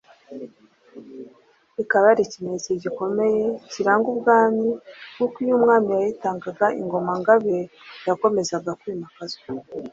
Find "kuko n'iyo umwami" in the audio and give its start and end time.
5.17-5.89